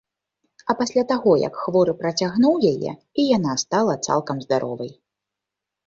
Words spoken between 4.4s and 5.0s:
здаровай.